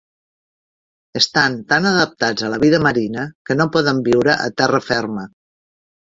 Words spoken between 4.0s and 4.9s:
viure a terra